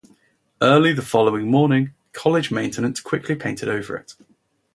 [0.63, 4.15] Early the following morning, college maintenance quickly painted over it.